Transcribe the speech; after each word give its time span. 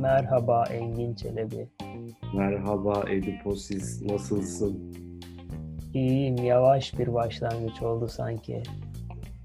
Merhaba 0.00 0.64
Engin 0.64 1.14
Çelebi. 1.14 1.68
Merhaba 2.34 3.04
Ediposis, 3.10 4.02
nasılsın? 4.02 4.94
İyiyim, 5.94 6.36
yavaş 6.36 6.98
bir 6.98 7.14
başlangıç 7.14 7.82
oldu 7.82 8.08
sanki. 8.08 8.62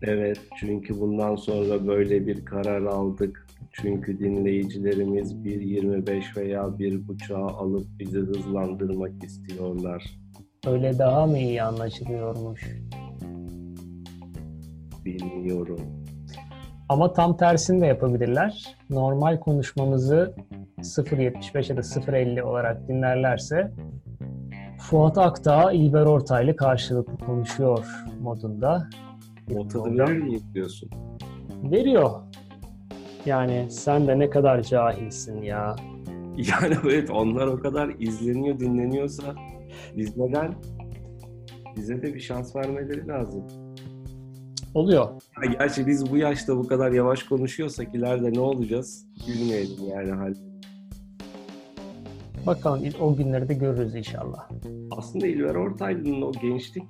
Evet, 0.01 0.39
çünkü 0.59 0.99
bundan 0.99 1.35
sonra 1.35 1.87
böyle 1.87 2.27
bir 2.27 2.45
karar 2.45 2.81
aldık. 2.81 3.47
Çünkü 3.71 4.19
dinleyicilerimiz 4.19 5.33
1.25 5.33 6.37
veya 6.37 6.61
1.5'a 6.61 7.47
alıp 7.47 7.85
bizi 7.99 8.19
hızlandırmak 8.19 9.23
istiyorlar. 9.23 10.03
Öyle 10.67 10.99
daha 10.99 11.25
mı 11.27 11.37
iyi 11.37 11.63
anlaşılıyormuş? 11.63 12.61
Bilmiyorum. 15.05 15.79
Ama 16.89 17.13
tam 17.13 17.37
tersini 17.37 17.81
de 17.81 17.85
yapabilirler. 17.85 18.77
Normal 18.89 19.39
konuşmamızı 19.39 20.35
0.75 20.79 21.69
ya 21.71 21.77
da 21.77 21.81
0.50 21.81 22.41
olarak 22.41 22.87
dinlerlerse 22.87 23.71
Fuat 24.79 25.17
Akdağ, 25.17 25.71
İlber 25.71 26.05
Ortaylı 26.05 26.55
karşılıklı 26.55 27.17
konuşuyor 27.25 27.85
modunda. 28.21 28.89
O 29.55 29.67
tadı 29.67 29.97
verir 29.97 30.17
mi 30.17 30.39
diyorsun? 30.53 30.89
Veriyor. 31.63 32.11
Yani 33.25 33.67
sen 33.69 34.07
de 34.07 34.19
ne 34.19 34.29
kadar 34.29 34.61
cahilsin 34.61 35.41
ya. 35.41 35.75
Yani 36.37 36.75
evet 36.83 37.09
onlar 37.09 37.47
o 37.47 37.59
kadar 37.59 37.89
izleniyor, 37.99 38.59
dinleniyorsa 38.59 39.35
biz 39.97 40.17
neden? 40.17 40.53
Bize 41.77 42.01
de 42.01 42.13
bir 42.13 42.19
şans 42.19 42.55
vermeleri 42.55 43.07
lazım. 43.07 43.43
Oluyor. 44.73 45.09
Ya 45.43 45.51
gerçi 45.51 45.87
biz 45.87 46.11
bu 46.11 46.17
yaşta 46.17 46.57
bu 46.57 46.67
kadar 46.67 46.91
yavaş 46.91 47.23
konuşuyorsak 47.23 47.95
ileride 47.95 48.33
ne 48.33 48.39
olacağız? 48.39 49.05
Bilmeyelim 49.27 49.87
yani 49.89 50.11
hal. 50.11 50.33
Bakalım 52.45 52.83
o 53.01 53.15
günleri 53.15 53.49
de 53.49 53.53
görürüz 53.53 53.95
inşallah. 53.95 54.49
Aslında 54.91 55.27
İlber 55.27 55.55
Ortaylı'nın 55.55 56.21
o 56.21 56.31
gençlik 56.31 56.83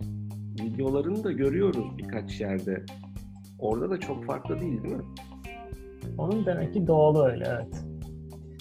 videolarını 0.62 1.24
da 1.24 1.32
görüyoruz 1.32 1.98
birkaç 1.98 2.42
yerde. 2.42 2.86
Orada 3.60 3.90
da 3.90 4.00
çok 4.00 4.26
farklı 4.26 4.60
değil 4.60 4.84
değil 4.84 4.96
mi? 4.96 5.04
Onun 6.18 6.46
demek 6.46 6.74
ki 6.74 6.88
doğalı 6.88 7.26
öyle 7.26 7.46
evet. 7.50 7.84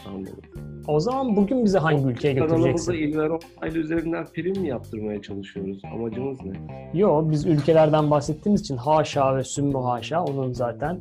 Anladım. 0.07 0.70
O 0.91 1.01
zaman 1.01 1.37
bugün 1.37 1.65
bizi 1.65 1.79
hangi 1.79 2.05
ülkeye 2.05 2.35
götüreceksin? 2.35 2.93
İlber 2.93 3.29
Ortaylı 3.29 3.79
üzerinden 3.79 4.27
prim 4.27 4.61
mi 4.61 4.69
yaptırmaya 4.69 5.23
çalışıyoruz? 5.23 5.83
Amacımız 5.95 6.39
ne? 6.45 6.53
Yo 6.95 7.31
biz 7.31 7.47
ülkelerden 7.47 8.11
bahsettiğimiz 8.11 8.61
için 8.61 8.77
haşa 8.77 9.37
ve 9.37 9.45
sümmü 9.45 9.79
haşa 9.79 10.25
onun 10.25 10.53
zaten 10.53 11.01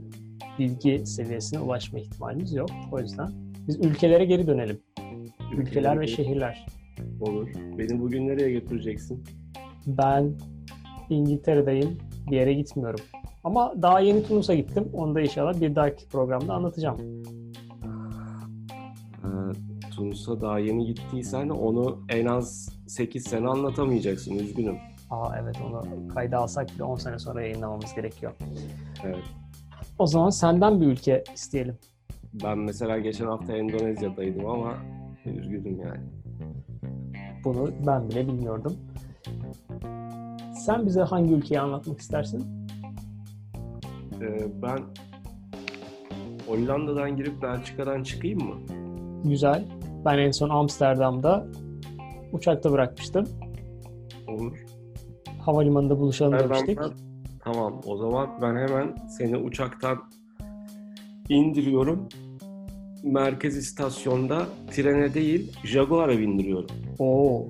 bilgi 0.59 1.05
seviyesine 1.05 1.59
ulaşma 1.59 1.99
ihtimalimiz 1.99 2.53
yok. 2.53 2.69
O 2.91 2.99
yüzden 2.99 3.29
biz 3.67 3.79
ülkelere 3.85 4.25
geri 4.25 4.47
dönelim. 4.47 4.79
Ülkeler 5.57 5.99
ve 5.99 6.07
şehirler. 6.07 6.65
Olur. 7.21 7.47
Beni 7.77 7.99
bugün 8.01 8.27
nereye 8.27 8.51
götüreceksin? 8.51 9.23
Ben 9.87 10.31
İngiltere'deyim. 11.09 11.97
Bir 12.31 12.35
yere 12.35 12.53
gitmiyorum. 12.53 12.99
Ama 13.43 13.73
daha 13.81 13.99
yeni 13.99 14.23
Tunus'a 14.23 14.55
gittim. 14.55 14.89
Onu 14.93 15.15
da 15.15 15.21
inşallah 15.21 15.61
bir 15.61 15.75
dahaki 15.75 16.07
programda 16.07 16.53
anlatacağım. 16.53 16.97
Ee, 19.23 19.68
Tunus'a 19.99 20.41
daha 20.41 20.59
yeni 20.59 20.85
gittiysen 20.85 21.49
onu 21.49 21.99
en 22.09 22.25
az 22.25 22.69
8 22.87 23.23
sene 23.23 23.47
anlatamayacaksın. 23.47 24.35
Üzgünüm. 24.35 24.77
Aa 25.09 25.37
evet 25.41 25.55
onu 25.67 26.07
kayda 26.07 26.37
alsak 26.37 26.69
bile 26.75 26.83
10 26.83 26.95
sene 26.95 27.19
sonra 27.19 27.41
yayınlamamız 27.41 27.95
gerekiyor. 27.95 28.31
Evet. 29.05 29.23
O 29.99 30.07
zaman 30.07 30.29
senden 30.29 30.81
bir 30.81 30.85
ülke 30.85 31.23
isteyelim. 31.33 31.77
Ben 32.43 32.57
mesela 32.57 32.99
geçen 32.99 33.25
hafta 33.25 33.57
Endonezya'daydım 33.57 34.45
ama 34.45 34.73
üzgünüm 35.25 35.79
yani. 35.79 36.01
Bunu 37.43 37.71
ben 37.87 38.09
bile 38.09 38.27
bilmiyordum. 38.27 38.77
Sen 40.65 40.85
bize 40.85 41.01
hangi 41.01 41.33
ülkeyi 41.33 41.59
anlatmak 41.59 41.99
istersin? 41.99 42.67
Ee, 44.21 44.61
ben 44.61 44.79
Hollanda'dan 46.47 47.17
girip 47.17 47.41
Belçika'dan 47.41 48.03
çıkayım 48.03 48.39
mı? 48.43 48.55
Güzel. 49.23 49.78
Ben 50.05 50.17
en 50.17 50.31
son 50.31 50.49
Amsterdam'da 50.49 51.47
uçakta 52.31 52.71
bırakmıştım. 52.71 53.25
Olur. 54.27 54.57
Havalimanında 55.39 55.99
buluşalım 55.99 56.39
demiştik. 56.39 56.79
Amsterdam'dan- 56.79 57.09
Tamam 57.43 57.81
o 57.85 57.97
zaman 57.97 58.29
ben 58.41 58.55
hemen 58.55 58.95
seni 59.17 59.37
uçaktan 59.37 59.97
indiriyorum. 61.29 62.07
Merkez 63.03 63.57
istasyonda 63.57 64.45
trene 64.71 65.13
değil 65.13 65.51
Jaguar'a 65.63 66.19
bindiriyorum. 66.19 66.67
Oo, 66.99 67.45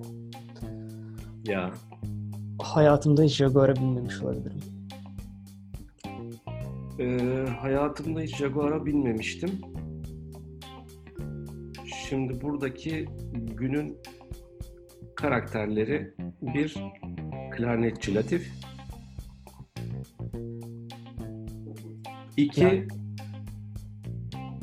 Ya 1.48 1.72
hayatımda 2.62 3.24
hiç 3.24 3.36
Jaguar'a 3.36 3.76
binmemiş 3.76 4.22
olabilirim. 4.22 4.60
Ee, 7.00 7.46
hayatımda 7.62 8.22
hiç 8.22 8.36
Jaguar'a 8.38 8.86
binmemiştim. 8.86 9.52
Şimdi 12.09 12.42
buradaki 12.42 13.06
günün 13.34 13.97
karakterleri 15.16 16.14
bir 16.42 16.75
klarnetçi 17.52 18.16
Latif. 18.16 18.52
İki 22.38 22.62
Yani. 22.62 22.88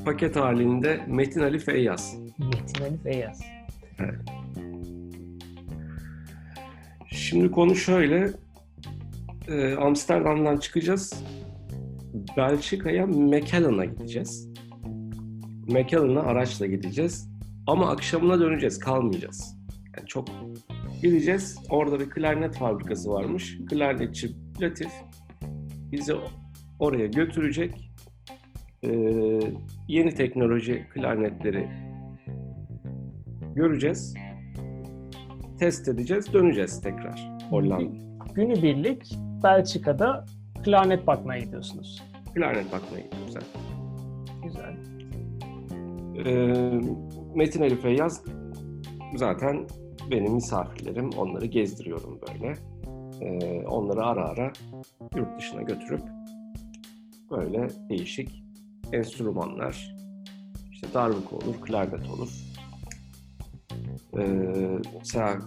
paket 0.05 0.37
halinde 0.37 1.01
Metin 1.09 1.41
Ali 1.41 1.59
Feyyaz. 1.59 2.17
Metin 2.39 2.85
Ali 2.85 2.99
Feyyaz. 2.99 3.41
Şimdi 7.06 7.51
konu 7.51 7.75
şöyle. 7.75 8.31
Ee, 9.49 9.75
Amsterdam'dan 9.75 10.56
çıkacağız. 10.56 11.25
Belçika'ya 12.37 13.06
Mechellen'a 13.06 13.85
gideceğiz. 13.85 14.49
Mechellen'a 15.69 16.21
araçla 16.21 16.67
gideceğiz. 16.67 17.36
Ama 17.66 17.91
akşamına 17.91 18.41
döneceğiz, 18.41 18.78
kalmayacağız. 18.78 19.56
Yani 19.97 20.06
çok 20.06 20.28
gideceğiz. 21.03 21.59
Orada 21.71 22.00
bir 22.00 22.10
klarnet 22.10 22.56
fabrikası 22.59 23.10
varmış. 23.10 23.59
Klarnetçi 23.71 24.37
Latif 24.60 24.93
bizi 25.93 26.15
oraya 26.78 27.06
götürecek. 27.06 27.93
Ee, 28.82 29.41
yeni 29.88 30.15
teknoloji 30.15 30.87
klarnetleri 30.94 31.69
göreceğiz 33.55 34.15
test 35.59 35.88
edeceğiz, 35.88 36.32
döneceğiz 36.32 36.81
tekrar 36.81 37.38
Hollanda. 37.50 37.97
Günübirlik 38.34 39.16
Belçika'da 39.43 40.25
klarnet 40.65 41.06
bakmaya 41.06 41.41
gidiyorsunuz. 41.41 42.03
Klarnet 42.34 42.72
bakmaya 42.72 43.05
gidiyoruz. 43.05 43.34
Güzel. 44.44 44.76
Ee, 46.26 46.81
Metin 47.37 47.63
Ali 47.63 47.77
Feyyaz 47.77 48.25
zaten 49.15 49.67
benim 50.11 50.33
misafirlerim. 50.33 51.11
Onları 51.11 51.47
gezdiriyorum 51.47 52.21
böyle. 52.29 52.55
Ee, 53.21 53.67
onları 53.67 54.05
ara 54.05 54.29
ara 54.29 54.53
yurt 55.17 55.39
dışına 55.39 55.63
götürüp 55.63 56.03
böyle 57.31 57.69
değişik 57.89 58.45
enstrümanlar, 58.93 59.97
işte 60.73 60.87
darbuka 60.95 61.37
olur, 61.37 61.61
klarnet 61.61 62.11
olur. 62.11 62.29
Ee, 64.19 64.27
mesela 64.99 65.39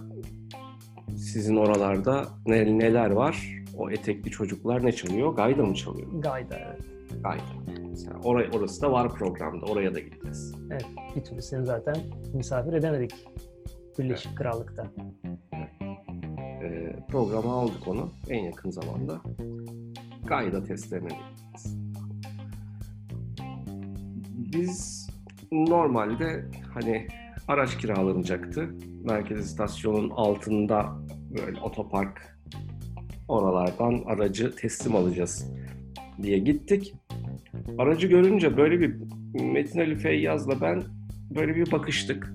sizin 1.16 1.56
oralarda 1.56 2.28
ne, 2.46 2.78
neler 2.78 3.10
var? 3.10 3.62
O 3.78 3.90
etekli 3.90 4.30
çocuklar 4.30 4.84
ne 4.84 4.92
çalıyor? 4.92 5.34
Gayda 5.34 5.62
mı 5.62 5.74
çalıyor? 5.74 6.08
Gayda 6.12 6.58
evet. 6.58 6.80
Gayda. 7.22 7.42
Mesela 7.90 8.16
oraya, 8.24 8.50
orası 8.50 8.82
da 8.82 8.92
var 8.92 9.08
programda. 9.14 9.66
Oraya 9.66 9.94
da 9.94 10.00
gideceğiz. 10.00 10.59
Evet. 10.70 10.86
Bir 11.16 11.24
türlü 11.24 11.42
seni 11.42 11.64
zaten 11.64 11.96
misafir 12.34 12.72
edemedik. 12.72 13.14
Birleşik 13.98 14.36
Krallık'ta. 14.36 14.86
Ee, 16.62 16.96
programa 17.08 17.52
aldık 17.52 17.88
onu 17.88 18.10
en 18.28 18.44
yakın 18.44 18.70
zamanda. 18.70 19.20
Gayda 20.26 20.64
testlerine 20.64 21.08
gideceğiz. 21.08 21.78
Biz 24.52 25.10
normalde 25.52 26.44
hani 26.74 27.08
araç 27.48 27.78
kiralanacaktı. 27.78 28.70
Merkez 29.04 29.38
istasyonun 29.38 30.10
altında 30.10 30.96
böyle 31.38 31.60
otopark 31.60 32.38
oralardan 33.28 34.02
aracı 34.06 34.56
teslim 34.56 34.96
alacağız 34.96 35.52
diye 36.22 36.38
gittik. 36.38 36.94
Aracı 37.78 38.06
görünce 38.06 38.56
böyle 38.56 38.80
bir 38.80 38.96
Metin 39.34 39.80
Ali 39.80 39.96
Feyyaz'la 39.96 40.60
ben 40.60 40.82
böyle 41.34 41.56
bir 41.56 41.72
bakıştık. 41.72 42.32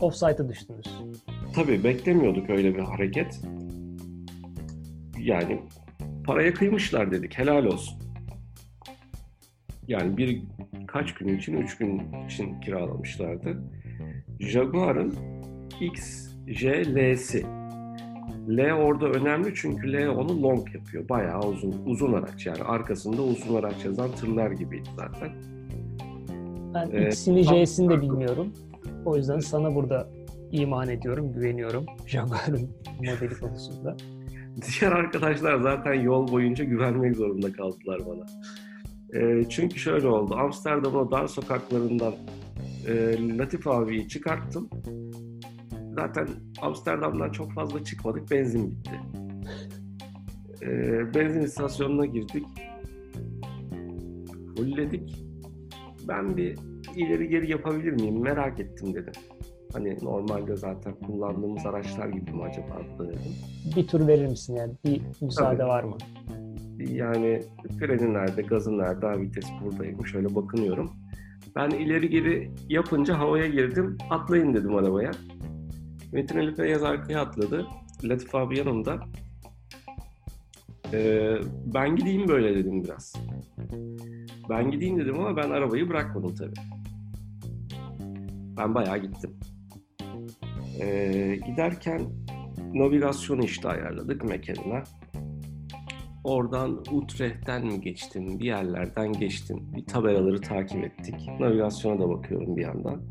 Offside'a 0.00 0.48
düştünüz. 0.48 0.86
Tabii 1.54 1.84
beklemiyorduk 1.84 2.50
öyle 2.50 2.74
bir 2.74 2.80
hareket. 2.80 3.40
Yani 5.18 5.60
paraya 6.24 6.54
kıymışlar 6.54 7.10
dedik 7.10 7.38
helal 7.38 7.64
olsun. 7.64 7.98
Yani 9.88 10.16
bir 10.16 10.42
kaç 10.86 11.14
gün 11.14 11.38
için, 11.38 11.56
üç 11.56 11.76
gün 11.78 12.02
için 12.26 12.60
kiralamışlardı. 12.60 13.62
Jaguar'ın 14.40 15.14
XJL'si. 15.80 17.46
L 18.48 18.72
orada 18.72 19.06
önemli 19.08 19.52
çünkü 19.54 19.92
L 19.92 20.08
onu 20.08 20.42
long 20.42 20.74
yapıyor. 20.74 21.08
Bayağı 21.08 21.40
uzun, 21.40 21.82
uzun 21.86 22.12
araç 22.12 22.46
yani. 22.46 22.62
Arkasında 22.62 23.22
uzun 23.22 23.54
araç 23.54 23.84
yazan 23.84 24.12
tırlar 24.12 24.50
gibiydi 24.50 24.88
zaten. 24.96 25.59
Ben 26.74 26.90
Ee, 26.92 27.06
X'ini 27.08 27.44
J'sini 27.44 27.88
de 27.90 28.02
bilmiyorum. 28.02 28.52
O 29.04 29.16
yüzden 29.16 29.38
sana 29.38 29.74
burada 29.74 30.08
iman 30.52 30.88
ediyorum, 30.88 31.32
güveniyorum 31.32 31.86
Jaguar'ın 32.06 32.70
modeli 32.98 33.40
konusunda. 33.40 33.96
Diğer 34.80 34.92
arkadaşlar 34.92 35.60
zaten 35.60 35.94
yol 35.94 36.32
boyunca 36.32 36.64
güvenmek 36.64 37.16
zorunda 37.16 37.52
kaldılar 37.52 38.00
bana. 38.06 38.26
Ee, 39.14 39.44
çünkü 39.48 39.78
şöyle 39.78 40.06
oldu. 40.08 40.34
Amsterdam'ın 40.34 40.98
o 40.98 41.10
dar 41.10 41.26
sokaklarından 41.26 42.14
e, 42.88 43.16
Latif 43.38 43.66
abiyi 43.66 44.08
çıkarttım. 44.08 44.70
Zaten 45.94 46.28
Amsterdam'dan 46.62 47.30
çok 47.30 47.52
fazla 47.52 47.84
çıkmadık. 47.84 48.30
Benzin 48.30 48.70
bitti. 48.70 49.00
Ee, 50.62 51.14
benzin 51.14 51.40
istasyonuna 51.40 52.06
girdik. 52.06 52.46
Fullledik. 54.56 55.29
Ben 56.08 56.36
bir 56.36 56.58
ileri 56.96 57.28
geri 57.28 57.50
yapabilir 57.50 57.92
miyim? 57.92 58.22
Merak 58.22 58.60
ettim 58.60 58.94
dedim. 58.94 59.12
Hani 59.72 59.96
normalde 60.02 60.56
zaten 60.56 60.94
kullandığımız 61.06 61.66
araçlar 61.66 62.08
gibi 62.08 62.30
mi 62.30 62.42
acaba 62.42 62.82
dedim. 62.98 63.18
Bir 63.76 63.86
tur 63.86 64.06
verir 64.06 64.26
misin 64.26 64.56
yani? 64.56 64.72
Bir 64.84 65.02
müsaade 65.20 65.58
Tabii. 65.58 65.68
var 65.68 65.82
mı? 65.82 65.96
Yani 66.78 67.42
freni 67.78 68.14
nerede, 68.14 68.42
gazı 68.42 68.78
nerede, 68.78 69.06
ha, 69.06 69.20
vites 69.20 69.46
buradayım. 69.64 70.06
Şöyle 70.06 70.34
bakınıyorum. 70.34 70.90
Ben 71.56 71.70
ileri 71.70 72.10
geri 72.10 72.50
yapınca 72.68 73.18
havaya 73.18 73.46
girdim. 73.46 73.98
Atlayın 74.10 74.54
dedim 74.54 74.74
arabaya. 74.74 75.10
Metin 76.12 76.38
Ali 76.38 76.54
Feyyaz 76.54 76.82
arkaya 76.82 77.20
atladı. 77.20 77.66
Latif 78.04 78.34
abi 78.34 78.58
yanımda. 78.58 79.00
Ee, 80.92 81.34
ben 81.74 81.96
gideyim 81.96 82.28
böyle 82.28 82.56
dedim 82.56 82.84
biraz. 82.84 83.14
Ben 84.50 84.70
gideyim 84.70 84.98
dedim 84.98 85.20
ama 85.20 85.36
ben 85.36 85.50
arabayı 85.50 85.88
bırakmadım 85.88 86.34
tabii. 86.34 86.54
Ben 88.56 88.74
bayağı 88.74 88.98
gittim. 88.98 89.30
Ee, 90.80 91.38
giderken 91.46 92.00
navigasyonu 92.74 93.44
işte 93.44 93.68
ayarladık 93.68 94.24
mekanına. 94.24 94.82
Oradan 96.24 96.84
Utrecht'ten 96.90 97.66
mi 97.66 97.80
geçtim, 97.80 98.38
bir 98.38 98.44
yerlerden 98.44 99.12
geçtim. 99.12 99.58
Bir 99.76 99.84
tabelaları 99.86 100.40
takip 100.40 100.84
ettik. 100.84 101.28
Navigasyona 101.40 102.00
da 102.00 102.08
bakıyorum 102.08 102.56
bir 102.56 102.62
yandan. 102.62 103.02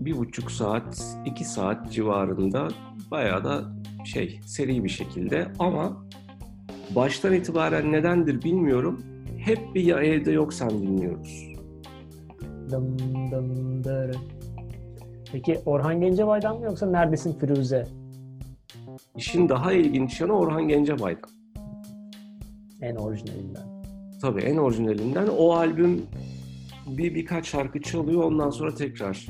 Bir 0.00 0.18
buçuk 0.18 0.50
saat, 0.50 1.16
iki 1.26 1.44
saat 1.44 1.92
civarında 1.92 2.68
bayağı 3.10 3.44
da 3.44 3.64
şey, 4.04 4.40
seri 4.46 4.84
bir 4.84 4.88
şekilde 4.88 5.52
ama 5.58 6.06
baştan 6.94 7.32
itibaren 7.34 7.92
nedendir 7.92 8.42
bilmiyorum. 8.42 9.02
Hep 9.38 9.74
bir 9.74 9.82
ya 9.82 10.02
evde 10.02 10.32
yoksan 10.32 10.70
dinliyoruz. 10.70 11.52
Dım 12.70 12.96
dım 13.30 13.84
dırı. 13.84 14.14
Peki 15.32 15.60
Orhan 15.66 16.00
Gencebay'dan 16.00 16.58
mı 16.58 16.64
yoksa 16.64 16.86
Neredesin 16.86 17.38
Firuze? 17.38 17.86
İşin 19.16 19.48
daha 19.48 19.72
ilginç 19.72 20.20
yanı 20.20 20.32
Orhan 20.32 20.68
Gencebay'dan. 20.68 21.30
En 22.80 22.96
orijinalinden. 22.96 23.62
Tabii 24.20 24.40
en 24.40 24.56
orijinalinden 24.56 25.28
o 25.38 25.50
albüm 25.50 26.02
bir 26.86 27.14
birkaç 27.14 27.46
şarkı 27.46 27.80
çalıyor 27.80 28.22
ondan 28.22 28.50
sonra 28.50 28.74
tekrar 28.74 29.26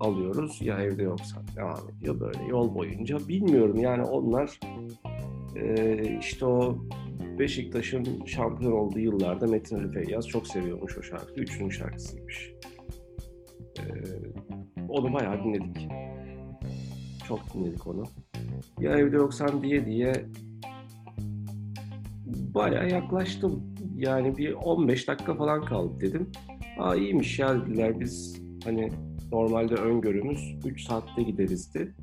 alıyoruz. 0.00 0.58
Ya 0.60 0.78
evde 0.78 1.02
yoksa 1.02 1.36
devam 1.56 1.88
ediyor 1.98 2.20
böyle 2.20 2.44
yol 2.48 2.74
boyunca. 2.74 3.18
Bilmiyorum 3.28 3.76
yani 3.80 4.02
onlar 4.02 4.60
işte 6.20 6.46
o 6.46 6.78
Beşiktaş'ın 7.38 8.24
şampiyon 8.24 8.72
olduğu 8.72 8.98
yıllarda 8.98 9.46
Metin 9.46 9.76
Ali 9.76 9.92
Feyyaz 9.92 10.28
çok 10.28 10.46
seviyormuş 10.46 10.98
o 10.98 11.02
şarkı. 11.02 11.34
Üçünün 11.40 11.70
şarkısıymış. 11.70 12.52
E, 13.78 13.84
onu 14.88 15.12
bayağı 15.12 15.44
dinledik. 15.44 15.88
Çok 17.28 17.54
dinledik 17.54 17.86
onu. 17.86 18.04
Ya 18.80 18.98
evde 18.98 19.16
yoksan 19.16 19.62
diye 19.62 19.86
diye 19.86 20.12
bayağı 22.54 22.88
yaklaştım. 22.88 23.74
Yani 23.96 24.36
bir 24.36 24.52
15 24.52 25.08
dakika 25.08 25.34
falan 25.34 25.64
kaldı 25.64 26.00
dedim. 26.00 26.30
Aa 26.78 26.96
iyiymiş 26.96 27.38
ya 27.38 27.66
dediler 27.66 28.00
biz 28.00 28.42
hani 28.64 28.92
normalde 29.32 29.74
öngörümüz 29.74 30.56
3 30.64 30.82
saatte 30.82 31.22
giderizdi. 31.22 31.94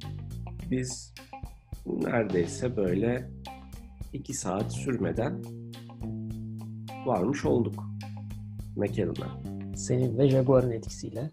Biz 0.71 1.13
neredeyse 1.85 2.77
böyle 2.77 3.29
2 4.13 4.33
saat 4.33 4.73
sürmeden 4.73 5.41
varmış 7.05 7.45
olduk 7.45 7.83
mekanına. 8.75 9.41
Senin 9.75 10.17
ve 10.17 10.29
Jaguar'ın 10.29 10.71
etkisiyle. 10.71 11.31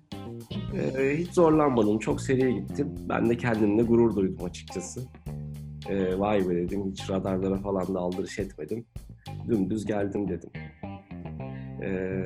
Ee, 0.75 1.17
hiç 1.19 1.31
zorlanmadım. 1.31 1.99
Çok 1.99 2.21
seriye 2.21 2.53
gittim. 2.53 2.95
Ben 3.09 3.31
de 3.31 3.37
kendimle 3.37 3.83
gurur 3.83 4.17
duydum 4.17 4.45
açıkçası. 4.45 5.01
Ee, 5.89 6.19
vay 6.19 6.49
be 6.49 6.55
dedim. 6.55 6.91
Hiç 6.91 7.11
radarlara 7.11 7.57
falan 7.57 7.95
da 7.95 7.99
aldırış 7.99 8.39
etmedim. 8.39 8.87
Dümdüz 9.49 9.85
geldim 9.85 10.29
dedim. 10.29 10.51
Ee, 11.83 12.23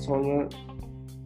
sonra 0.00 0.48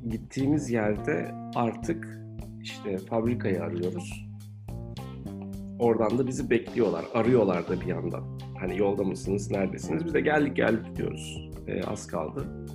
gittiğimiz 0.08 0.70
yerde 0.70 1.34
artık 1.54 2.18
işte 2.62 2.98
fabrikayı 2.98 3.62
arıyoruz. 3.62 4.25
Oradan 5.78 6.18
da 6.18 6.26
bizi 6.26 6.50
bekliyorlar. 6.50 7.04
Arıyorlar 7.14 7.68
da 7.68 7.80
bir 7.80 7.86
yandan. 7.86 8.38
Hani 8.60 8.78
yolda 8.78 9.02
mısınız, 9.02 9.50
neredesiniz? 9.50 10.04
Biz 10.04 10.14
de 10.14 10.20
geldik 10.20 10.56
geldik 10.56 10.96
diyoruz. 10.96 11.50
Ee, 11.66 11.82
az 11.82 12.06
kaldı. 12.06 12.66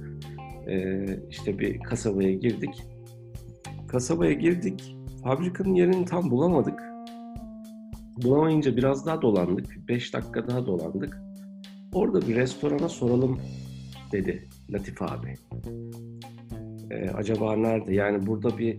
Ee, 0.67 1.05
işte 1.29 1.59
bir 1.59 1.79
kasabaya 1.79 2.31
girdik. 2.31 2.83
Kasabaya 3.87 4.33
girdik. 4.33 4.95
Fabrikanın 5.23 5.73
yerini 5.73 6.05
tam 6.05 6.31
bulamadık. 6.31 6.79
Bulamayınca 8.23 8.77
biraz 8.77 9.05
daha 9.05 9.21
dolandık. 9.21 9.87
5 9.87 10.13
dakika 10.13 10.47
daha 10.47 10.65
dolandık. 10.65 11.21
Orada 11.93 12.21
bir 12.21 12.35
restorana 12.35 12.89
soralım 12.89 13.39
dedi 14.11 14.47
Latif 14.69 15.01
abi. 15.01 15.35
Ee, 16.91 17.09
acaba 17.09 17.55
nerede? 17.55 17.93
Yani 17.93 18.27
burada 18.27 18.57
bir 18.57 18.77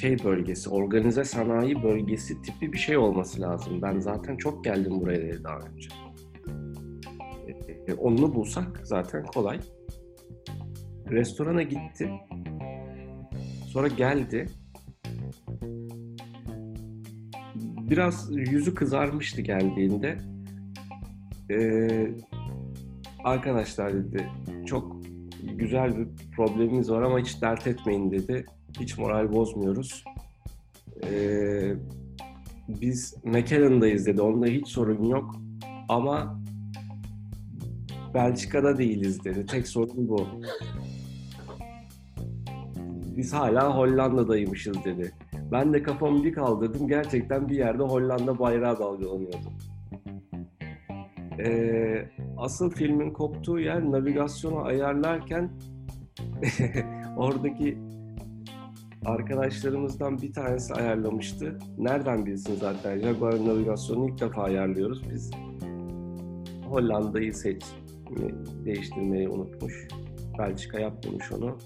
şey 0.00 0.24
bölgesi, 0.24 0.70
organize 0.70 1.24
sanayi 1.24 1.82
bölgesi 1.82 2.42
tipi 2.42 2.72
bir 2.72 2.78
şey 2.78 2.96
olması 2.96 3.40
lazım. 3.40 3.82
Ben 3.82 4.00
zaten 4.00 4.36
çok 4.36 4.64
geldim 4.64 5.00
buraya 5.00 5.44
daha 5.44 5.58
önce. 5.58 5.88
Ee, 7.88 7.94
onu 7.94 8.34
bulsak 8.34 8.80
zaten 8.84 9.24
kolay. 9.26 9.60
Restorana 11.10 11.62
gitti. 11.62 12.10
Sonra 13.66 13.88
geldi. 13.88 14.46
Biraz 17.90 18.30
yüzü 18.30 18.74
kızarmıştı 18.74 19.40
geldiğinde. 19.40 20.18
Ee, 21.50 22.10
arkadaşlar 23.24 23.94
dedi 23.94 24.28
çok 24.66 24.96
güzel 25.42 25.98
bir 25.98 26.06
problemimiz 26.36 26.90
var 26.90 27.02
ama 27.02 27.18
hiç 27.18 27.42
dert 27.42 27.66
etmeyin 27.66 28.10
dedi. 28.10 28.46
Hiç 28.80 28.98
moral 28.98 29.32
bozmuyoruz. 29.32 30.04
Ee, 31.04 31.74
biz 32.68 33.14
McAllen'dayız 33.24 34.06
dedi. 34.06 34.22
Onda 34.22 34.46
hiç 34.46 34.68
sorun 34.68 35.04
yok. 35.04 35.36
Ama 35.88 36.40
Belçika'da 38.14 38.78
değiliz 38.78 39.24
dedi. 39.24 39.46
Tek 39.46 39.68
sorun 39.68 40.08
bu. 40.08 40.26
Biz 43.16 43.32
hala 43.32 43.76
Hollanda'daymışız 43.76 44.84
dedi. 44.84 45.12
Ben 45.52 45.72
de 45.72 45.82
kafamı 45.82 46.24
bir 46.24 46.32
kaldırdım. 46.32 46.88
Gerçekten 46.88 47.48
bir 47.48 47.56
yerde 47.56 47.82
Hollanda 47.82 48.38
bayrağı 48.38 48.78
dalgalanıyordu. 48.78 49.52
Ee, 51.38 52.08
asıl 52.36 52.70
filmin 52.70 53.10
koptuğu 53.10 53.60
yer 53.60 53.90
navigasyonu 53.90 54.64
ayarlarken 54.64 55.50
oradaki 57.16 57.78
arkadaşlarımızdan 59.04 60.22
bir 60.22 60.32
tanesi 60.32 60.74
ayarlamıştı. 60.74 61.58
Nereden 61.78 62.26
bilsin 62.26 62.56
zaten? 62.60 63.00
Jaguar 63.00 63.46
navigasyonunu 63.46 64.08
ilk 64.10 64.20
defa 64.20 64.42
ayarlıyoruz. 64.42 65.10
Biz 65.10 65.30
Hollanda'yı 66.68 67.34
seç 67.34 67.62
değiştirmeyi 68.64 69.28
unutmuş. 69.28 69.88
Belçika 70.38 70.80
yapmamış 70.80 71.32
onu. 71.32 71.58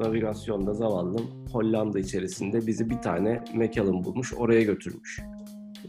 Navigasyonda 0.00 0.74
zavallım 0.74 1.46
Hollanda 1.52 1.98
içerisinde 1.98 2.66
bizi 2.66 2.90
bir 2.90 2.98
tane 2.98 3.44
Macallan 3.54 4.04
bulmuş. 4.04 4.34
Oraya 4.34 4.62
götürmüş. 4.62 5.20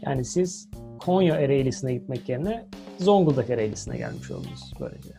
Yani 0.02 0.24
siz 0.24 0.68
Konya 0.98 1.36
Ereğlisi'ne 1.36 1.94
gitmek 1.94 2.28
yerine 2.28 2.66
Zonguldak 2.98 3.50
Ereğlisi'ne 3.50 3.96
gelmiş 3.96 4.30
oldunuz 4.30 4.72
böylece. 4.80 5.14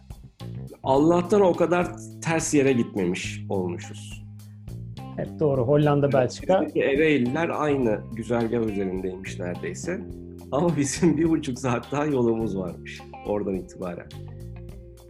Allah'tan 0.84 1.42
o 1.42 1.54
kadar 1.54 1.96
ters 2.22 2.54
yere 2.54 2.74
gitmemiş 2.74 3.46
olmuşuz. 3.50 4.29
Hep 5.20 5.40
doğru. 5.40 5.68
Hollanda, 5.68 6.12
Belçika. 6.12 6.68
Ereğliler 6.76 7.50
aynı 7.50 8.02
güzergah 8.16 8.62
üzerindeymiş 8.62 9.40
neredeyse. 9.40 10.02
Ama 10.52 10.78
bizim 10.78 11.18
bir 11.18 11.30
buçuk 11.30 11.60
saat 11.60 11.92
daha 11.92 12.06
yolumuz 12.06 12.58
varmış 12.58 13.02
oradan 13.28 13.56
itibaren. 13.56 14.08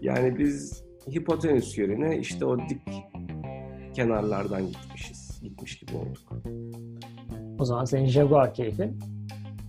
Yani 0.01 0.37
biz 0.37 0.83
hipotenüs 1.11 1.77
yerine 1.77 2.17
işte 2.17 2.45
o 2.45 2.59
dik 2.59 2.81
kenarlardan 3.93 4.67
gitmişiz. 4.67 5.41
Gitmiş 5.43 5.79
gibi 5.79 5.91
olduk. 5.97 6.43
O 7.59 7.65
zaman 7.65 7.85
senin 7.85 8.05
Jaguar 8.05 8.53
keyfin 8.53 8.99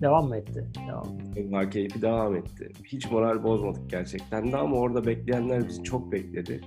devam 0.02 0.28
mı 0.28 0.36
etti? 0.36 0.66
Devam? 0.88 1.06
Jaguar 1.36 1.70
keyfi 1.70 2.02
devam 2.02 2.36
etti. 2.36 2.72
Hiç 2.84 3.10
moral 3.10 3.42
bozmadık 3.42 3.90
gerçekten 3.90 4.52
de 4.52 4.56
ama 4.56 4.76
orada 4.76 5.06
bekleyenler 5.06 5.68
bizi 5.68 5.82
çok 5.82 6.12
bekledi. 6.12 6.60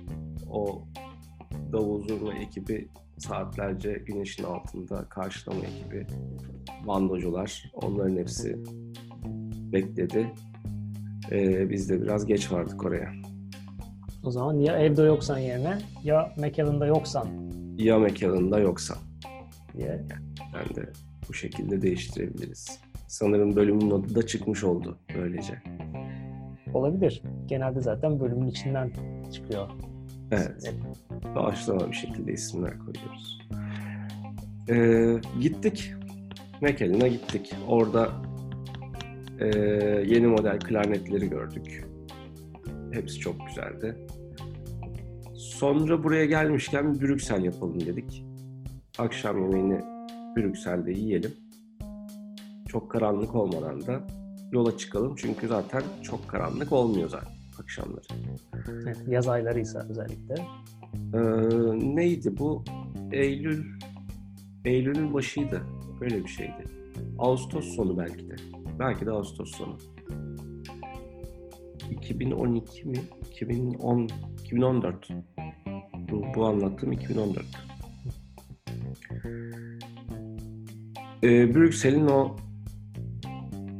O 0.50 0.82
davul 1.72 2.08
zurna 2.08 2.34
ekibi 2.34 2.88
saatlerce 3.18 3.92
güneşin 4.06 4.44
altında 4.44 5.04
karşılama 5.08 5.60
ekibi, 5.60 6.06
bandocular 6.86 7.72
onların 7.74 8.16
hepsi 8.16 8.58
bekledi. 9.72 10.30
Ee, 11.30 11.70
biz 11.70 11.90
de 11.90 12.02
biraz 12.02 12.26
geç 12.26 12.52
vardık 12.52 12.84
oraya. 12.84 13.12
O 14.24 14.30
zaman 14.30 14.54
ya 14.54 14.78
evde 14.78 15.02
yoksan 15.02 15.38
yerine 15.38 15.78
ya 16.04 16.32
McAllen'da 16.38 16.86
yoksan 16.86 17.28
Ya 17.78 17.98
mekanında 17.98 18.58
yoksa. 18.58 18.94
diye. 19.76 20.02
Ben 20.54 20.76
de 20.76 20.88
bu 21.28 21.34
şekilde 21.34 21.82
değiştirebiliriz. 21.82 22.80
Sanırım 23.08 23.56
bölümün 23.56 23.90
adı 23.90 24.14
da 24.14 24.26
çıkmış 24.26 24.64
oldu 24.64 24.98
böylece. 25.16 25.62
Olabilir. 26.74 27.22
Genelde 27.46 27.80
zaten 27.80 28.20
bölümün 28.20 28.46
içinden 28.46 28.90
çıkıyor. 29.32 29.68
Evet. 30.34 30.74
Doğaçlama 31.34 31.90
bir 31.90 31.96
şekilde 31.96 32.32
isimler 32.32 32.74
koyuyoruz. 32.78 33.40
Ee, 34.68 35.20
gittik. 35.40 35.92
Mekelin'e 36.60 37.08
gittik. 37.08 37.54
Orada 37.68 38.12
e, 39.40 39.46
yeni 40.06 40.26
model 40.26 40.60
klarnetleri 40.60 41.28
gördük. 41.30 41.84
Hepsi 42.92 43.18
çok 43.18 43.46
güzeldi. 43.46 43.96
Sonra 45.34 46.04
buraya 46.04 46.24
gelmişken 46.24 47.00
Brüksel 47.00 47.44
yapalım 47.44 47.80
dedik. 47.80 48.24
Akşam 48.98 49.42
yemeğini 49.42 49.80
Brüksel'de 50.36 50.92
yiyelim. 50.92 51.32
Çok 52.68 52.90
karanlık 52.90 53.34
olmadan 53.34 53.86
da 53.86 54.00
yola 54.52 54.78
çıkalım. 54.78 55.14
Çünkü 55.16 55.48
zaten 55.48 55.82
çok 56.02 56.28
karanlık 56.28 56.72
olmuyor 56.72 57.08
zaten 57.08 57.33
akşamları. 57.60 58.02
Evet, 58.68 58.98
yaz 59.08 59.28
aylarıysa 59.28 59.86
özellikle. 59.90 60.34
Ee, 61.14 61.96
neydi 61.96 62.38
bu? 62.38 62.64
Eylül, 63.12 63.64
Eylül'ün 64.64 65.14
başıydı. 65.14 65.62
Öyle 66.00 66.24
bir 66.24 66.28
şeydi. 66.28 66.64
Ağustos 67.18 67.64
sonu 67.64 67.98
belki 67.98 68.30
de. 68.30 68.36
Belki 68.78 69.06
de 69.06 69.10
Ağustos 69.10 69.50
sonu. 69.50 69.78
2012 71.90 72.88
mi? 72.88 72.98
2010, 73.30 74.08
2014. 74.42 75.08
Bu, 76.10 76.22
bu 76.36 76.46
anlattığım 76.46 76.92
2014. 76.92 77.44
Ee, 81.24 81.54
Brüksel'in 81.54 82.06
o 82.06 82.36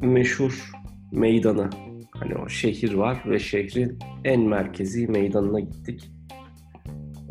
meşhur 0.03 0.73
meydanı, 1.13 1.71
hani 2.19 2.35
o 2.35 2.49
şehir 2.49 2.95
var 2.95 3.23
ve 3.27 3.39
şehrin 3.39 3.99
en 4.25 4.41
merkezi 4.41 5.07
meydanına 5.07 5.61
gittik. 5.61 6.11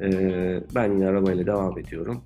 Ee, 0.01 0.63
ben 0.75 0.93
yine 0.93 1.07
arabayla 1.07 1.45
devam 1.45 1.79
ediyorum. 1.79 2.23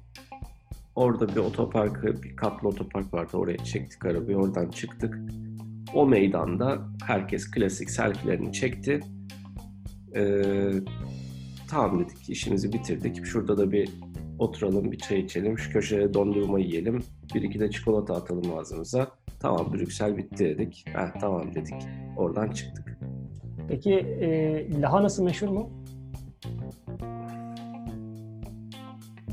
Orada 0.96 1.28
bir 1.28 1.38
otoparkı, 1.38 2.24
bir 2.24 2.36
katlı 2.36 2.68
otopark 2.68 3.14
vardı. 3.14 3.38
Oraya 3.38 3.58
çektik 3.58 4.06
arabayı, 4.06 4.38
oradan 4.38 4.70
çıktık. 4.70 5.20
O 5.94 6.08
meydanda 6.08 6.88
herkes 7.06 7.52
klasik 7.52 7.90
selfilerini 7.90 8.54
çekti. 8.54 9.00
Ee, 10.16 10.72
tamam 11.70 12.00
dedik, 12.00 12.30
işimizi 12.30 12.74
bitirdik. 12.74 13.26
Şurada 13.26 13.58
da 13.58 13.72
bir 13.72 13.90
oturalım, 14.40 14.92
bir 14.92 14.98
çay 14.98 15.20
içelim, 15.20 15.58
şu 15.58 15.72
köşeye 15.72 16.14
dondurma 16.14 16.60
yiyelim. 16.60 17.04
Bir 17.36 17.42
iki 17.42 17.60
de 17.60 17.72
çikolata 17.72 18.16
atalım 18.16 18.58
ağzımıza. 18.58 19.12
Tamam 19.40 19.74
Brüksel 19.74 20.18
bitti 20.18 20.46
dedik. 20.46 20.86
Heh, 20.88 21.20
tamam 21.22 21.56
dedik. 21.56 21.76
Oradan 22.18 22.52
çıktık. 22.52 22.98
Peki 23.68 23.94
e, 23.94 24.82
lahanası 24.82 25.24
meşhur 25.24 25.48
mu? 25.48 25.70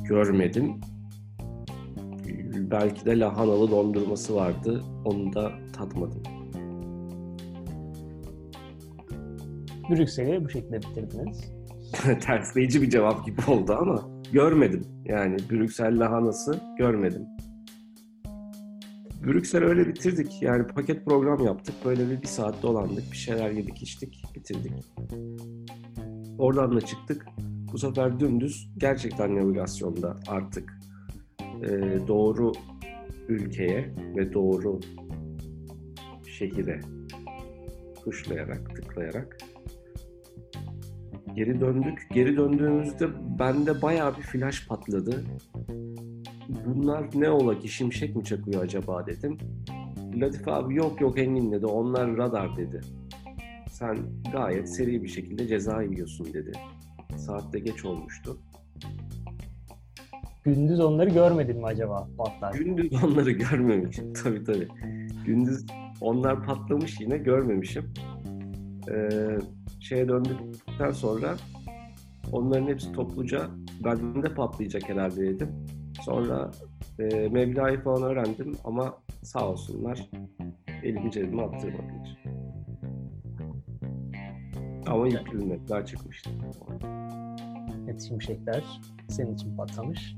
görmedim. 0.04 0.80
Belki 2.70 3.06
de 3.06 3.18
lahanalı 3.18 3.70
dondurması 3.70 4.34
vardı. 4.34 4.82
Onu 5.04 5.32
da 5.34 5.52
tatmadım. 5.72 6.22
Brüksel'i 9.90 10.44
bu 10.44 10.48
şekilde 10.48 10.76
bitirdiniz. 10.76 11.52
Tersleyici 12.20 12.82
bir 12.82 12.90
cevap 12.90 13.26
gibi 13.26 13.40
oldu 13.48 13.76
ama 13.80 14.08
görmedim. 14.32 14.82
Yani 15.04 15.36
Brüksel 15.50 16.00
lahanası 16.00 16.60
görmedim. 16.78 17.22
Brüksel 19.26 19.64
öyle 19.64 19.88
bitirdik. 19.88 20.42
Yani 20.42 20.66
paket 20.66 21.04
program 21.04 21.44
yaptık. 21.44 21.74
Böyle 21.84 22.10
bir, 22.10 22.22
bir 22.22 22.26
saat 22.26 22.62
dolandık. 22.62 23.12
Bir 23.12 23.16
şeyler 23.16 23.50
yedik 23.50 23.82
içtik. 23.82 24.24
Bitirdik. 24.34 24.72
Oradan 26.38 26.76
da 26.76 26.80
çıktık. 26.80 27.26
Bu 27.72 27.78
sefer 27.78 28.20
dümdüz 28.20 28.70
gerçekten 28.78 29.36
navigasyonda 29.36 30.20
artık 30.28 30.78
e, 31.62 31.68
doğru 32.08 32.52
ülkeye 33.28 33.94
ve 34.16 34.32
doğru 34.32 34.80
şehire 36.26 36.80
tuşlayarak, 38.04 38.76
tıklayarak 38.76 39.38
geri 41.34 41.60
döndük. 41.60 42.08
Geri 42.10 42.36
döndüğümüzde 42.36 43.08
bende 43.38 43.82
bayağı 43.82 44.16
bir 44.16 44.22
flash 44.22 44.68
patladı. 44.68 45.24
Bunlar 46.48 47.06
ne 47.14 47.30
ola 47.30 47.58
ki 47.58 47.68
şimşek 47.68 48.16
mi 48.16 48.24
çakıyor 48.24 48.62
acaba 48.62 49.06
dedim. 49.06 49.38
Latif 50.14 50.48
abi 50.48 50.74
yok 50.74 51.00
yok 51.00 51.18
Engin 51.18 51.52
dedi 51.52 51.66
onlar 51.66 52.16
radar 52.16 52.56
dedi. 52.56 52.80
Sen 53.70 53.96
gayet 54.32 54.68
seri 54.74 55.02
bir 55.02 55.08
şekilde 55.08 55.46
ceza 55.46 55.82
yiyorsun 55.82 56.34
dedi. 56.34 56.52
Saatte 57.16 57.58
geç 57.58 57.84
olmuştu. 57.84 58.38
Gündüz 60.44 60.80
onları 60.80 61.10
görmedin 61.10 61.56
mi 61.56 61.66
acaba 61.66 62.08
patlar? 62.18 62.54
Gündüz 62.54 63.04
onları 63.04 63.30
görmemişim. 63.30 64.12
Tabii 64.12 64.44
tabii. 64.44 64.68
Gündüz 65.26 65.66
onlar 66.00 66.46
patlamış 66.46 67.00
yine 67.00 67.18
görmemişim. 67.18 67.84
Ee, 68.90 69.08
şeye 69.80 70.08
döndükten 70.08 70.90
sonra 70.90 71.36
onların 72.32 72.66
hepsi 72.66 72.92
topluca 72.92 73.50
bende 73.84 74.34
patlayacak 74.34 74.88
herhalde 74.88 75.20
dedim. 75.20 75.48
Sonra 76.04 76.50
e, 76.98 77.28
Mevla'yı 77.28 77.80
falan 77.80 78.02
öğrendim 78.02 78.56
ama 78.64 78.98
sağ 79.22 79.48
olsunlar 79.48 80.10
elimi 80.82 81.10
cebime 81.10 81.42
attırmadılar. 81.42 82.24
Ama 84.86 85.08
ilk 85.08 85.32
hürmetler 85.32 85.86
çıkmıştı. 85.86 86.30
Evet 87.84 88.02
şimşekler 88.08 88.64
senin 89.08 89.34
için 89.34 89.56
patlamış. 89.56 90.16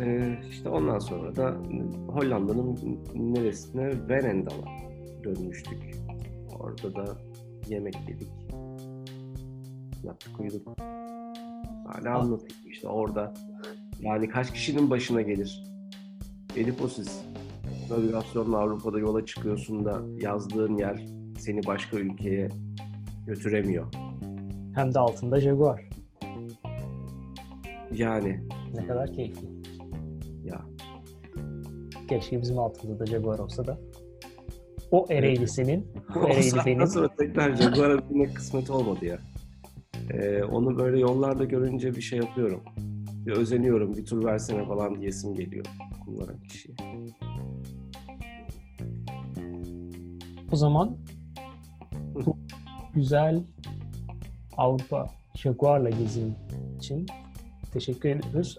Ee, 0.00 0.38
işte 0.50 0.68
ondan 0.68 0.98
sonra 0.98 1.36
da 1.36 1.56
Hollanda'nın 2.08 2.98
neresine 3.14 4.08
Venendal'a 4.08 4.66
dönmüştük. 5.24 5.94
Orada 6.60 6.94
da 6.94 7.16
yemek 7.68 7.96
yedik. 8.08 8.30
Yattık 10.04 10.40
uyuduk. 10.40 11.01
Hala 11.92 12.18
anlatayım 12.18 12.56
işte 12.66 12.88
orada. 12.88 13.34
Yani 14.00 14.28
kaç 14.28 14.52
kişinin 14.52 14.90
başına 14.90 15.22
gelir? 15.22 15.64
Ediposiz. 16.56 17.24
Navigasyonla 17.90 18.58
Avrupa'da 18.58 18.98
yola 18.98 19.26
çıkıyorsun 19.26 19.84
da 19.84 20.00
yazdığın 20.20 20.76
yer 20.76 21.06
seni 21.38 21.66
başka 21.66 21.96
ülkeye 21.96 22.48
götüremiyor. 23.26 23.86
Hem 24.74 24.94
de 24.94 24.98
altında 24.98 25.40
Jaguar. 25.40 25.88
Yani 27.92 28.40
Ne 28.74 28.86
kadar 28.86 29.12
keyifli. 29.12 29.46
ya 30.44 30.60
Keşke 32.08 32.42
bizim 32.42 32.58
altımızda 32.58 32.98
da 33.00 33.06
Jaguar 33.06 33.38
olsa 33.38 33.66
da. 33.66 33.78
O 34.90 35.06
Ereğli 35.10 35.48
senin, 35.48 35.86
bu 36.14 36.18
o 36.20 36.28
Ereğli 36.28 36.56
benim. 36.66 36.86
sonra 36.86 37.08
tekrar 37.18 37.56
Jaguar'a 37.56 38.10
binmek 38.10 38.36
kısmet 38.36 38.70
olmadı 38.70 39.04
ya. 39.04 39.18
Ee, 40.10 40.42
onu 40.44 40.78
böyle 40.78 40.98
yollarda 40.98 41.44
görünce 41.44 41.94
bir 41.94 42.00
şey 42.00 42.18
yapıyorum. 42.18 42.60
Bir 43.26 43.32
özeniyorum, 43.32 43.96
bir 43.96 44.04
tur 44.04 44.24
versene 44.24 44.66
falan 44.66 45.00
diyesim 45.00 45.34
geliyor 45.34 45.66
kullanan 46.04 46.40
kişiye. 46.48 46.74
O 50.52 50.56
zaman 50.56 50.96
bu 52.14 52.36
güzel 52.94 53.42
Avrupa 54.56 55.06
Jaguar'la 55.34 55.90
gezin 55.90 56.34
için 56.76 57.06
teşekkür 57.72 58.08
ediyoruz. 58.08 58.58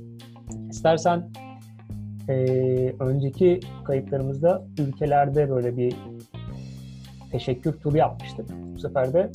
İstersen 0.70 1.30
e, 2.28 2.34
önceki 3.00 3.60
kayıtlarımızda 3.84 4.66
ülkelerde 4.78 5.50
böyle 5.50 5.76
bir 5.76 5.96
teşekkür 7.32 7.72
turu 7.72 7.96
yapmıştık. 7.96 8.46
Bu 8.74 8.78
sefer 8.78 9.12
de 9.12 9.30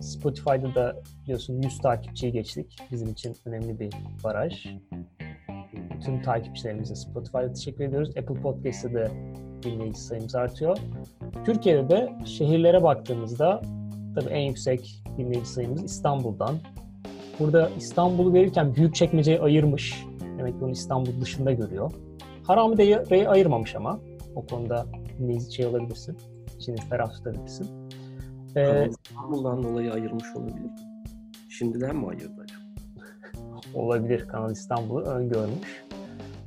Spotify'da 0.00 0.74
da 0.74 1.02
biliyorsun 1.22 1.62
100 1.62 1.78
takipçiyi 1.78 2.32
geçtik. 2.32 2.78
Bizim 2.90 3.08
için 3.08 3.36
önemli 3.44 3.80
bir 3.80 3.94
baraj. 4.24 4.66
Tüm 6.04 6.22
takipçilerimize 6.22 6.94
Spotify'da 6.94 7.52
teşekkür 7.52 7.84
ediyoruz. 7.84 8.08
Apple 8.16 8.34
Podcast'ta 8.34 8.94
da 8.94 9.10
dinleyici 9.62 10.00
sayımız 10.00 10.34
artıyor. 10.34 10.78
Türkiye'de 11.44 11.88
de 11.90 12.12
şehirlere 12.26 12.82
baktığımızda 12.82 13.62
tabii 14.14 14.30
en 14.30 14.40
yüksek 14.40 15.02
dinleyici 15.18 15.48
sayımız 15.48 15.84
İstanbul'dan. 15.84 16.58
Burada 17.38 17.70
İstanbul'u 17.76 18.34
verirken 18.34 18.74
Büyükçekmece'yi 18.74 19.40
ayırmış. 19.40 20.04
Demek 20.38 20.58
ki 20.58 20.64
onu 20.64 20.70
İstanbul 20.70 21.20
dışında 21.20 21.52
görüyor. 21.52 21.92
Haramide'yi 22.46 23.28
ayırmamış 23.28 23.74
ama. 23.74 24.00
O 24.34 24.46
konuda 24.46 24.86
dinleyici 25.18 25.54
şey 25.54 25.66
olabilirsin. 25.66 26.16
Şimdi 26.58 26.80
ferah 26.80 27.12
tutabilirsin. 27.12 27.81
Ee, 28.56 28.88
İstanbul'dan 28.90 29.62
dolayı 29.62 29.92
ayırmış 29.92 30.36
olabilir. 30.36 30.70
Şimdiden 31.48 31.96
mi 31.96 32.08
ayırdı 32.08 32.44
acaba? 32.44 32.62
olabilir. 33.74 34.28
Kanal 34.28 34.52
İstanbul'u 34.52 35.00
öngörmüş. 35.00 35.84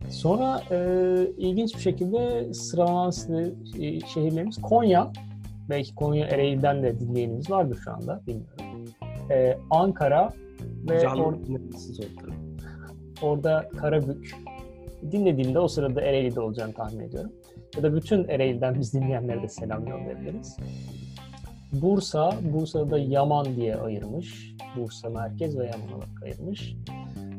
Sonra 0.10 0.62
e, 0.72 0.78
ilginç 1.38 1.76
bir 1.76 1.80
şekilde 1.82 2.54
sıralanan 2.54 3.12
şehirlerimiz 4.14 4.62
Konya. 4.62 5.12
Belki 5.70 5.96
Konya 5.96 6.28
Ereğli'den 6.28 6.84
de 6.84 7.00
dinleyenimiz 7.00 7.50
vardır 7.50 7.80
şu 7.84 7.92
anda. 7.94 8.22
Bilmiyorum. 8.28 8.94
E, 9.32 9.58
Ankara 9.70 10.34
ve 10.90 11.00
Canlı 11.00 11.22
or- 11.22 11.60
orada 13.22 13.70
Karabük. 13.78 14.36
Dinlediğimde 15.12 15.60
o 15.60 15.68
sırada 15.68 16.02
Ereğli'de 16.02 16.40
olacağını 16.40 16.74
tahmin 16.74 17.00
ediyorum. 17.00 17.32
Ya 17.78 17.84
da 17.84 17.96
bütün 17.96 18.28
Ereğli'den 18.28 18.80
biz 18.80 18.94
dinleyenlere 18.94 19.44
de 19.44 19.48
selam 19.48 19.88
yollayabiliriz. 19.88 20.58
Bursa, 21.82 22.34
Bursa'da 22.54 23.00
Yaman 23.00 23.56
diye 23.56 23.76
ayırmış. 23.76 24.56
Bursa 24.78 25.10
merkez 25.10 25.58
ve 25.60 25.66
Yaman 25.66 25.94
olarak 25.94 26.24
ayırmış. 26.24 26.76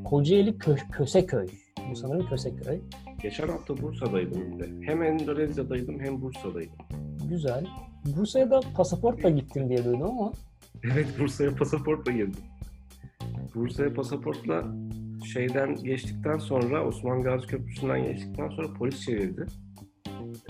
Kocaeli 0.05 0.51
Kö- 0.51 0.91
Köseköy. 0.91 1.47
Bu 1.91 1.97
sanırım 1.97 2.27
Köseköy. 2.29 2.81
Geçen 3.23 3.49
hafta 3.49 3.77
Bursa'daydım 3.83 4.41
bir 4.53 4.65
de. 4.65 4.87
Hem 4.87 5.03
Endonezya'daydım 5.03 6.01
hem 6.01 6.23
Bursa'daydım. 6.23 6.73
Güzel. 7.29 7.67
Bursa'ya 8.17 8.51
da 8.51 8.61
pasaportla 8.77 9.29
gittim 9.31 9.69
diye 9.69 9.85
duydum 9.85 10.03
ama. 10.03 10.33
Evet 10.85 11.07
Bursa'ya 11.21 11.55
pasaportla 11.55 12.13
girdim. 12.13 12.41
Bursa'ya 13.55 13.95
pasaportla 13.95 14.65
şeyden 15.33 15.75
geçtikten 15.77 16.39
sonra 16.39 16.87
Osman 16.87 17.23
Gazi 17.23 17.47
Köprüsü'nden 17.47 18.03
geçtikten 18.05 18.49
sonra 18.49 18.73
polis 18.79 19.01
çevirdi. 19.01 19.47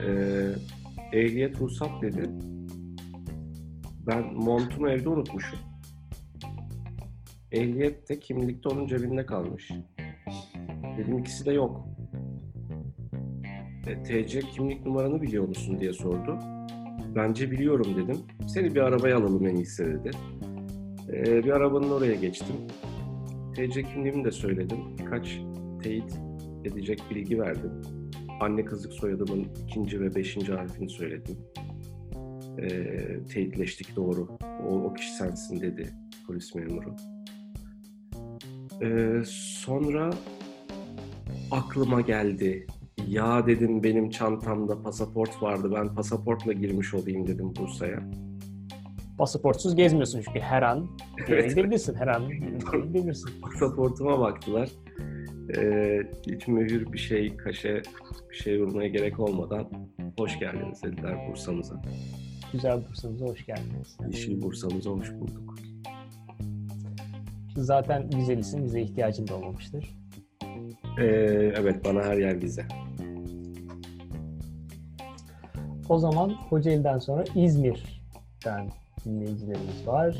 Ee, 0.00 0.48
ehliyet 1.12 1.60
ruhsat 1.60 2.02
dedi. 2.02 2.30
Ben 4.06 4.34
montumu 4.34 4.88
evde 4.88 5.08
unutmuşum. 5.08 5.58
Ehliyet 7.52 8.08
de 8.08 8.18
kimlikte 8.18 8.68
onun 8.68 8.86
cebinde 8.86 9.26
kalmış. 9.26 9.70
Dedim 10.98 11.18
ikisi 11.18 11.46
de 11.46 11.52
yok. 11.52 11.88
E, 13.86 14.02
TC 14.02 14.40
kimlik 14.40 14.86
numaranı 14.86 15.22
biliyor 15.22 15.48
musun 15.48 15.80
diye 15.80 15.92
sordu. 15.92 16.38
Bence 17.16 17.50
biliyorum 17.50 17.96
dedim. 17.96 18.18
Seni 18.48 18.74
bir 18.74 18.80
arabaya 18.80 19.16
alalım 19.16 19.46
en 19.46 19.56
iyisi 19.56 19.84
dedi. 19.84 20.10
E, 21.08 21.44
bir 21.44 21.50
arabanın 21.50 21.90
oraya 21.90 22.14
geçtim. 22.14 22.56
TC 23.54 23.82
kimliğimi 23.82 24.24
de 24.24 24.30
söyledim. 24.30 24.78
Birkaç 24.98 25.40
teyit 25.82 26.18
edecek 26.64 27.02
bilgi 27.10 27.38
verdim. 27.38 27.72
Anne 28.40 28.64
kızlık 28.64 28.92
soyadımın 28.92 29.46
ikinci 29.62 30.00
ve 30.00 30.14
beşinci 30.14 30.52
harfini 30.52 30.88
söyledim. 30.90 31.36
E, 32.62 32.68
teyitleştik 33.32 33.96
doğru. 33.96 34.28
O, 34.68 34.74
o 34.74 34.94
kişi 34.94 35.12
sensin 35.12 35.60
dedi 35.60 35.88
polis 36.26 36.54
memuru. 36.54 36.96
E, 38.82 39.22
sonra 39.26 40.10
aklıma 41.50 42.00
geldi. 42.00 42.66
Ya 43.08 43.46
dedim 43.46 43.82
benim 43.82 44.10
çantamda 44.10 44.82
pasaport 44.82 45.42
vardı. 45.42 45.72
Ben 45.76 45.94
pasaportla 45.94 46.52
girmiş 46.52 46.94
olayım 46.94 47.26
dedim 47.26 47.52
Bursa'ya. 47.56 48.02
Pasaportsuz 49.18 49.76
gezmiyorsun 49.76 50.22
çünkü 50.26 50.40
her 50.40 50.62
an 50.62 50.86
Evet. 51.28 51.50
gidebilirsin. 51.50 51.94
Her 51.94 52.06
an 52.06 52.28
gidebilirsin. 52.28 53.30
Pasaportuma 53.42 54.20
baktılar. 54.20 54.68
Ee, 55.56 56.02
hiç 56.28 56.48
mühür 56.48 56.92
bir 56.92 56.98
şey, 56.98 57.36
kaşe 57.36 57.82
bir 58.30 58.36
şey 58.36 58.62
vurmaya 58.62 58.88
gerek 58.88 59.20
olmadan 59.20 59.68
hoş 60.18 60.38
geldiniz 60.38 60.82
dediler 60.82 61.28
Bursa'mıza. 61.30 61.82
Güzel 62.52 62.80
Bursa'mıza 62.88 63.24
hoş 63.26 63.46
geldiniz. 63.46 63.96
Yeşil 64.06 64.42
Bursa'mıza 64.42 64.90
hoş 64.90 65.12
bulduk. 65.12 65.54
Zaten 67.56 68.10
güzelisin, 68.10 68.64
bize 68.64 68.80
ihtiyacın 68.80 69.28
da 69.28 69.34
olmamıştır. 69.36 69.96
Ee, 70.98 71.04
evet 71.56 71.84
bana 71.84 72.02
her 72.02 72.16
yer 72.16 72.42
vize. 72.42 72.66
O 75.88 75.98
zaman 75.98 76.34
Kocaeli'den 76.50 76.98
sonra 76.98 77.24
İzmir'den 77.34 78.68
dinleyicilerimiz 79.04 79.86
var. 79.86 80.16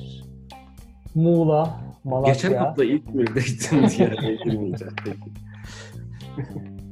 Muğla, 1.14 1.80
Malatya. 2.04 2.32
Geçen 2.34 2.54
hafta 2.54 2.84
girmeyeceğim 4.44 4.94
peki. 5.04 5.30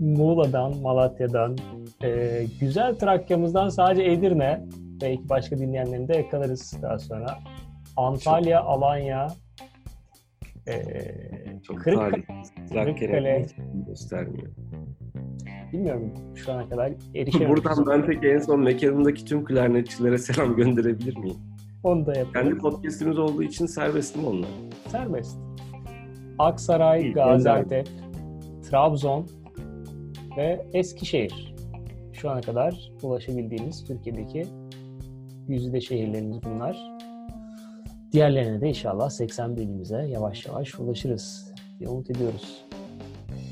Muğla'dan, 0.01 0.77
Malatya'dan, 0.77 1.57
e, 2.03 2.43
güzel 2.61 2.95
Trakya'mızdan 2.95 3.69
sadece 3.69 4.03
Edirne, 4.03 4.65
belki 5.01 5.29
başka 5.29 5.59
dinleyenlerini 5.59 6.09
de 6.09 6.17
yakalarız 6.17 6.75
daha 6.83 6.99
sonra. 6.99 7.39
Antalya, 7.97 8.61
Alanya, 8.63 9.27
e, 10.69 10.75
Çok 11.63 11.79
Kırıkkale, 11.81 13.47
göstermiyor. 13.87 14.49
bilmiyorum 15.73 16.15
şu 16.35 16.53
ana 16.53 16.69
kadar 16.69 16.93
erişememişiz. 17.15 17.65
Buradan 17.67 17.87
ben 17.87 18.07
peki 18.07 18.29
en 18.29 18.39
son 18.39 18.61
mekanımdaki 18.61 19.25
tüm 19.25 19.45
klarnetçilere 19.45 20.19
selam 20.19 20.57
gönderebilir 20.57 21.17
miyim? 21.17 21.37
Onu 21.85 22.07
da 22.07 22.13
Kendi 22.13 22.29
yapalım. 22.37 22.59
podcastimiz 22.59 23.19
olduğu 23.19 23.43
için 23.43 23.67
serbest 23.67 24.17
mi 24.17 24.27
onlar? 24.27 24.49
Serbest. 24.89 25.39
Aksaray, 26.39 27.03
İyi, 27.03 27.13
Gaziantep, 27.13 27.89
Trabzon 28.71 29.27
ve 30.37 30.67
Eskişehir. 30.73 31.55
Şu 32.13 32.31
ana 32.31 32.41
kadar 32.41 32.91
ulaşabildiğimiz 33.03 33.85
Türkiye'deki 33.85 34.45
yüzde 35.49 35.81
şehirlerimiz 35.81 36.43
bunlar. 36.43 36.77
Diğerlerine 38.13 38.61
de 38.61 38.69
inşallah 38.69 39.11
81 39.11 39.63
ilimize 39.63 40.07
yavaş 40.13 40.47
yavaş 40.47 40.75
ulaşırız 40.75 41.55
diye 41.79 41.89
umut 41.89 42.11
ediyoruz. 42.11 42.65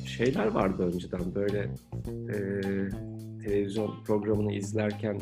Şeyler 0.07 0.46
vardı 0.46 0.83
önceden 0.83 1.35
böyle 1.35 1.59
e, 2.09 2.37
televizyon 3.44 3.90
programını 4.05 4.52
izlerken 4.52 5.20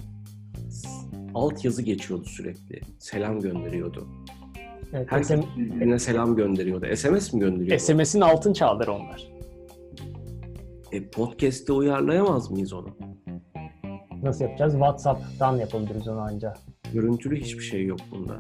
alt 1.35 1.65
yazı 1.65 1.83
geçiyordu 1.83 2.25
sürekli. 2.25 2.81
Selam 2.99 3.41
gönderiyordu. 3.41 4.09
Evet, 4.93 5.13
Herkes 5.13 5.41
birbirine 5.57 5.99
selam 5.99 6.37
gönderiyordu. 6.37 6.97
SMS 6.97 7.33
mi 7.33 7.41
gönderiyordu? 7.41 7.83
SMS'in 7.83 8.21
altın 8.21 8.53
çağları 8.53 8.93
onlar. 8.93 9.33
E, 10.93 11.11
podcast'te 11.11 11.73
uyarlayamaz 11.73 12.51
mıyız 12.51 12.73
onu? 12.73 12.89
Nasıl 14.23 14.45
yapacağız? 14.45 14.73
WhatsApp'tan 14.73 15.57
yapabiliriz 15.57 16.09
onu 16.09 16.21
ancak. 16.21 16.59
Görüntülü 16.93 17.41
hiçbir 17.41 17.63
şey 17.63 17.85
yok 17.87 18.01
bunda. 18.11 18.39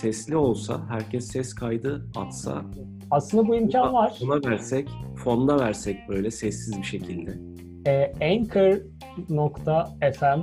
Sesli 0.00 0.36
olsa, 0.36 0.80
herkes 0.88 1.26
ses 1.32 1.54
kaydı 1.54 2.06
atsa, 2.16 2.62
Aslında 3.10 3.48
bu 3.48 3.56
imkan 3.56 3.92
var. 3.94 4.18
ona 4.24 4.50
versek, 4.50 4.88
fonda 5.16 5.58
versek 5.58 5.96
böyle 6.08 6.30
sessiz 6.30 6.78
bir 6.78 6.82
şekilde. 6.82 7.38
e, 7.86 8.12
anchor.fm 9.28 10.42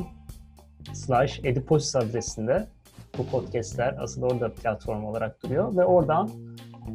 slash 0.94 1.40
ediposis 1.44 1.96
adresinde 1.96 2.68
bu 3.18 3.26
podcastler 3.26 3.96
asıl 4.00 4.22
orada 4.22 4.54
platform 4.54 5.04
olarak 5.04 5.44
duruyor 5.44 5.78
ve 5.78 5.86
oradan 5.86 6.30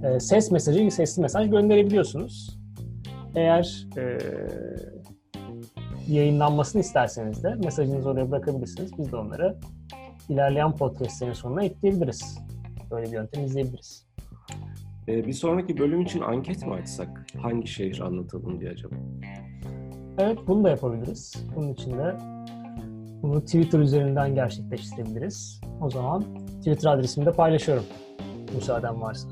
e, 0.04 0.20
ses 0.20 0.50
mesajı, 0.50 0.90
sesli 0.90 1.22
mesaj 1.22 1.50
gönderebiliyorsunuz. 1.50 2.58
Eğer 3.34 3.86
e, 3.96 4.18
yayınlanmasını 6.08 6.80
isterseniz 6.80 7.44
de 7.44 7.54
mesajınızı 7.54 8.08
oraya 8.08 8.30
bırakabilirsiniz. 8.30 8.98
Biz 8.98 9.12
de 9.12 9.16
onları 9.16 9.56
ilerleyen 10.28 10.76
podcastlerin 10.76 11.32
sonuna 11.32 11.64
ekleyebiliriz. 11.64 12.38
Böyle 12.90 13.06
bir 13.06 13.12
yöntem 13.12 13.44
izleyebiliriz. 13.44 14.06
E, 15.08 15.26
bir 15.26 15.32
sonraki 15.32 15.78
bölüm 15.78 16.00
için 16.00 16.20
anket 16.20 16.66
mi 16.66 16.74
açsak? 16.74 17.26
Hangi 17.42 17.66
şehir 17.66 18.00
anlatalım 18.00 18.60
diye 18.60 18.70
acaba? 18.70 18.94
Evet 20.18 20.38
bunu 20.46 20.64
da 20.64 20.70
yapabiliriz. 20.70 21.46
Bunun 21.56 21.72
için 21.72 21.90
de 21.90 22.16
Bunu 23.22 23.44
Twitter 23.44 23.78
üzerinden 23.78 24.34
gerçekleştirebiliriz. 24.34 25.60
O 25.80 25.90
zaman 25.90 26.24
Twitter 26.58 26.90
adresimi 26.90 27.26
de 27.26 27.32
paylaşıyorum. 27.32 27.84
Müsaaden 28.54 29.00
varsa. 29.00 29.28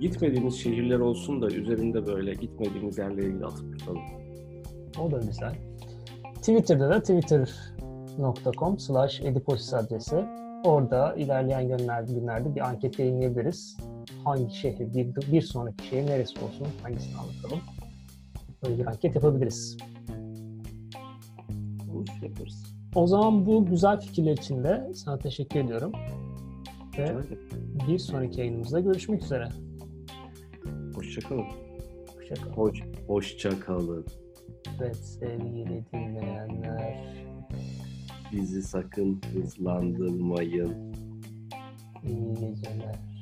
Gitmediğimiz 0.00 0.54
şehirler 0.54 0.98
olsun 0.98 1.42
da 1.42 1.46
üzerinde 1.46 2.06
böyle 2.06 2.32
gitmediğimiz 2.32 2.98
yerlere 2.98 3.26
ilgili 3.26 3.46
atıp 3.46 3.78
tutalım. 3.78 4.02
O 4.98 5.10
da 5.10 5.18
güzel. 5.18 5.54
Twitter'da 6.44 6.90
da 6.90 7.02
twitter.com 7.02 8.78
slash 8.78 9.20
ediposis 9.20 9.74
adresi. 9.74 10.24
Orada 10.64 11.14
ilerleyen 11.14 11.68
günlerde, 11.68 12.12
günlerde 12.12 12.54
bir 12.54 12.60
anket 12.60 12.98
yayınlayabiliriz. 12.98 13.76
Hangi 14.24 14.54
şehir, 14.54 14.94
bir, 14.94 15.32
bir 15.32 15.42
sonraki 15.42 15.86
şehir 15.86 16.06
neresi 16.06 16.40
olsun, 16.40 16.66
hangisini 16.82 17.16
anlatalım. 17.16 17.60
Böyle 18.64 18.78
bir 18.78 18.86
anket 18.86 19.14
yapabiliriz. 19.14 19.76
Olur 21.94 22.06
yaparız. 22.22 22.76
O 22.94 23.06
zaman 23.06 23.46
bu 23.46 23.66
güzel 23.66 24.00
fikirler 24.00 24.32
için 24.32 24.64
de 24.64 24.90
sana 24.94 25.18
teşekkür 25.18 25.60
ediyorum. 25.60 25.92
Ve 26.98 27.16
bir 27.88 27.98
sonraki 27.98 28.40
yayınımızda 28.40 28.80
görüşmek 28.80 29.22
üzere. 29.22 29.48
Hoşçakalın. 30.94 31.46
Hoşçakalın. 32.16 32.52
Hoş, 32.56 32.82
hoşça 33.06 33.60
kalın. 33.60 34.06
Evet 34.80 34.96
sevgili 34.96 35.84
dinleyenler. 35.92 37.14
Bizi 38.32 38.62
sakın 38.62 39.20
hızlandırmayın. 39.32 40.94
iyi 42.04 42.34
geceler. 42.34 43.13